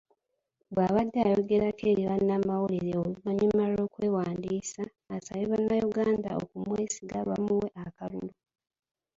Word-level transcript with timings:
Bw'abadde 0.73 1.17
ayogerako 1.25 1.83
eri 1.91 2.03
bannamawulire 2.09 2.91
oluvannyuma 3.01 3.63
lw'okwewandiisa, 3.73 4.83
asabye 5.15 5.45
bannayuganda 5.51 6.29
okumwesiga 6.41 7.17
bamuwe 7.29 7.67
akalulu. 7.85 8.33